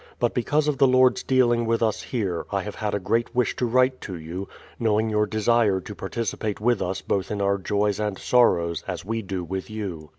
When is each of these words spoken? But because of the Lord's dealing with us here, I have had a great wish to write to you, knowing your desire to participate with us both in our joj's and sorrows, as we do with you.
But 0.17 0.33
because 0.33 0.67
of 0.67 0.79
the 0.79 0.87
Lord's 0.87 1.21
dealing 1.21 1.63
with 1.67 1.83
us 1.83 2.01
here, 2.01 2.47
I 2.51 2.63
have 2.63 2.73
had 2.73 2.95
a 2.95 2.99
great 2.99 3.35
wish 3.35 3.55
to 3.57 3.67
write 3.67 4.01
to 4.01 4.17
you, 4.17 4.47
knowing 4.79 5.11
your 5.11 5.27
desire 5.27 5.79
to 5.79 5.93
participate 5.93 6.59
with 6.59 6.81
us 6.81 7.01
both 7.01 7.29
in 7.29 7.39
our 7.39 7.59
joj's 7.59 7.99
and 7.99 8.17
sorrows, 8.17 8.83
as 8.87 9.05
we 9.05 9.21
do 9.21 9.43
with 9.43 9.69
you. 9.69 10.09